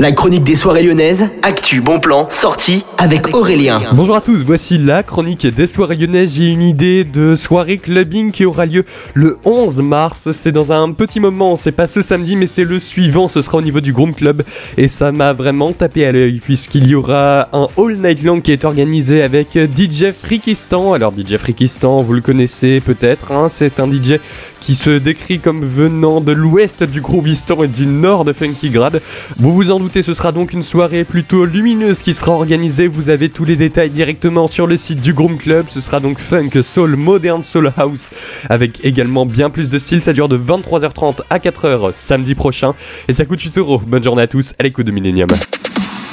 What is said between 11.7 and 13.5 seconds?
pas ce samedi, mais c'est le suivant. Ce